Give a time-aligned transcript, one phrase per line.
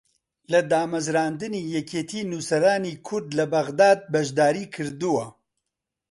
[0.51, 5.25] لە دامەزراندنی یەکێتی نووسەرانی کورد لە بەغداد بەشداری کردووە